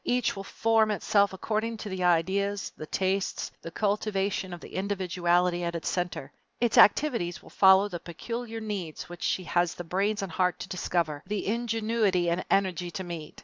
[0.03, 4.73] Each will form itself according to the ideas, the tastes, and the cultivation of the
[4.73, 6.31] individuality at its center.
[6.59, 10.67] Its activities will follow the peculiar needs which she has the brains and heart to
[10.67, 13.39] discover, the ingenuity and energy to meet.